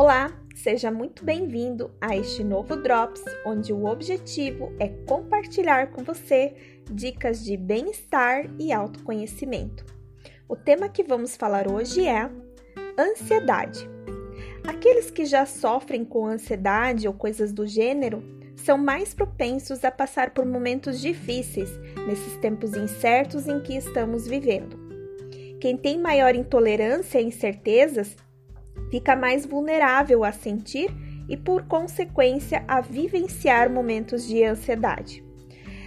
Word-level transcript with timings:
Olá, 0.00 0.32
seja 0.54 0.92
muito 0.92 1.24
bem-vindo 1.24 1.90
a 2.00 2.16
este 2.16 2.44
novo 2.44 2.76
Drops, 2.76 3.20
onde 3.44 3.72
o 3.72 3.84
objetivo 3.86 4.72
é 4.78 4.86
compartilhar 5.08 5.90
com 5.90 6.04
você 6.04 6.54
dicas 6.88 7.44
de 7.44 7.56
bem-estar 7.56 8.48
e 8.60 8.72
autoconhecimento. 8.72 9.84
O 10.48 10.54
tema 10.54 10.88
que 10.88 11.02
vamos 11.02 11.34
falar 11.34 11.66
hoje 11.66 12.06
é 12.06 12.30
ansiedade. 12.96 13.90
Aqueles 14.64 15.10
que 15.10 15.26
já 15.26 15.44
sofrem 15.44 16.04
com 16.04 16.28
ansiedade 16.28 17.08
ou 17.08 17.12
coisas 17.12 17.52
do 17.52 17.66
gênero 17.66 18.22
são 18.54 18.78
mais 18.78 19.12
propensos 19.12 19.84
a 19.84 19.90
passar 19.90 20.30
por 20.30 20.46
momentos 20.46 21.00
difíceis 21.00 21.70
nesses 22.06 22.36
tempos 22.36 22.76
incertos 22.76 23.48
em 23.48 23.58
que 23.60 23.76
estamos 23.76 24.28
vivendo. 24.28 24.78
Quem 25.60 25.76
tem 25.76 25.98
maior 25.98 26.36
intolerância 26.36 27.20
e 27.20 27.24
incertezas 27.24 28.14
fica 28.90 29.14
mais 29.14 29.44
vulnerável 29.44 30.24
a 30.24 30.32
sentir 30.32 30.90
e, 31.28 31.36
por 31.36 31.62
consequência, 31.64 32.64
a 32.66 32.80
vivenciar 32.80 33.70
momentos 33.70 34.26
de 34.26 34.42
ansiedade. 34.42 35.24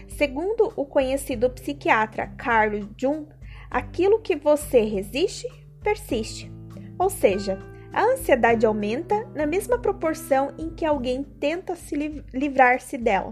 Segundo 0.08 0.72
o 0.76 0.86
conhecido 0.86 1.50
psiquiatra 1.50 2.27
Carl 2.38 2.88
Jung, 2.98 3.27
aquilo 3.70 4.20
que 4.20 4.36
você 4.36 4.81
resiste, 4.81 5.48
persiste. 5.81 6.52
Ou 7.00 7.09
seja, 7.09 7.58
a 7.91 8.04
ansiedade 8.04 8.66
aumenta 8.66 9.28
na 9.34 9.45
mesma 9.45 9.80
proporção 9.80 10.53
em 10.58 10.70
que 10.70 10.86
alguém 10.86 11.23
tenta 11.23 11.76
se 11.76 11.95
livrar-se 12.34 12.98
dela. 12.98 13.31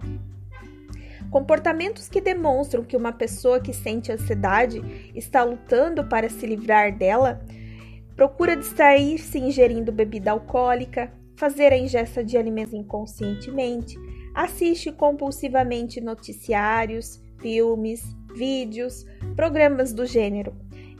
Comportamentos 1.29 2.09
que 2.09 2.19
demonstram 2.19 2.83
que 2.83 2.97
uma 2.97 3.11
pessoa 3.11 3.59
que 3.59 3.71
sente 3.71 4.11
ansiedade 4.11 4.81
está 5.13 5.43
lutando 5.43 6.03
para 6.05 6.27
se 6.27 6.45
livrar 6.47 6.97
dela 6.97 7.39
procura 8.19 8.53
distrair-se 8.57 9.39
ingerindo 9.39 9.93
bebida 9.93 10.31
alcoólica, 10.31 11.09
fazer 11.37 11.71
a 11.71 11.77
ingesta 11.77 12.21
de 12.21 12.37
alimentos 12.37 12.73
inconscientemente, 12.73 13.97
assiste 14.35 14.91
compulsivamente 14.91 16.01
noticiários, 16.01 17.23
filmes, 17.39 18.03
vídeos, 18.35 19.05
programas 19.37 19.93
do 19.93 20.05
gênero. 20.05 20.53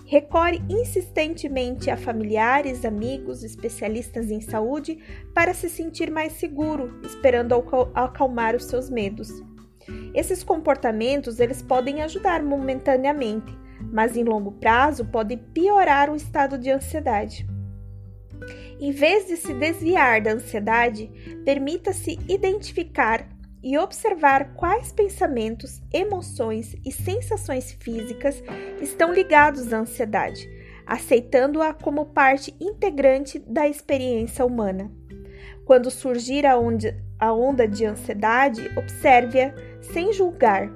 Recorre 0.05 0.61
insistentemente 0.69 1.91
a 1.91 1.97
familiares, 1.97 2.85
amigos, 2.85 3.43
especialistas 3.43 4.31
em 4.31 4.39
saúde 4.39 4.97
para 5.33 5.53
se 5.53 5.69
sentir 5.69 6.09
mais 6.09 6.31
seguro, 6.31 7.01
esperando 7.03 7.53
acalmar 7.95 8.55
os 8.55 8.63
seus 8.63 8.89
medos. 8.89 9.43
Esses 10.13 10.41
comportamentos 10.41 11.41
eles 11.41 11.61
podem 11.61 12.01
ajudar 12.01 12.41
momentaneamente, 12.41 13.53
mas 13.81 14.15
em 14.17 14.23
longo 14.23 14.51
prazo 14.51 15.05
podem 15.05 15.37
piorar 15.37 16.09
o 16.09 16.15
estado 16.15 16.57
de 16.57 16.69
ansiedade. 16.69 17.47
Em 18.79 18.91
vez 18.91 19.27
de 19.27 19.35
se 19.35 19.53
desviar 19.53 20.21
da 20.21 20.31
ansiedade, 20.31 21.11
permita-se 21.43 22.17
identificar 22.27 23.27
e 23.61 23.77
observar 23.77 24.53
quais 24.53 24.91
pensamentos, 24.93 25.81
emoções 25.93 26.75
e 26.85 26.91
sensações 26.91 27.73
físicas 27.73 28.41
estão 28.81 29.13
ligados 29.13 29.73
à 29.73 29.79
ansiedade, 29.79 30.49
aceitando-a 30.87 31.73
como 31.73 32.05
parte 32.05 32.55
integrante 32.59 33.37
da 33.39 33.67
experiência 33.67 34.45
humana. 34.45 34.89
Quando 35.65 35.91
surgir 35.91 36.45
a 36.45 36.57
onda 36.57 37.67
de 37.67 37.85
ansiedade, 37.85 38.71
observe-a 38.77 39.53
sem 39.81 40.13
julgar 40.13 40.71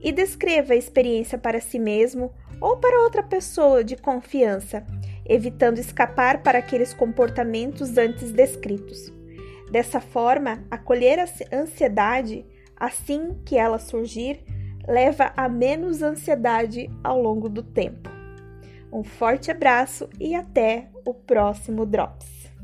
e 0.00 0.12
descreva 0.12 0.72
a 0.72 0.76
experiência 0.76 1.38
para 1.38 1.60
si 1.60 1.78
mesmo 1.78 2.32
ou 2.60 2.76
para 2.76 3.02
outra 3.02 3.22
pessoa 3.22 3.84
de 3.84 3.96
confiança, 3.96 4.84
evitando 5.24 5.78
escapar 5.78 6.42
para 6.42 6.58
aqueles 6.58 6.94
comportamentos 6.94 7.96
antes 7.98 8.32
descritos. 8.32 9.12
Dessa 9.70 10.00
forma, 10.00 10.64
acolher 10.70 11.18
a 11.18 11.26
ansiedade 11.56 12.46
assim 12.76 13.36
que 13.44 13.56
ela 13.56 13.78
surgir 13.78 14.44
leva 14.86 15.32
a 15.36 15.48
menos 15.48 16.02
ansiedade 16.02 16.88
ao 17.02 17.20
longo 17.20 17.48
do 17.48 17.62
tempo. 17.62 18.08
Um 18.92 19.02
forte 19.02 19.50
abraço 19.50 20.08
e 20.20 20.34
até 20.34 20.88
o 21.04 21.12
próximo 21.12 21.84
Drops! 21.84 22.55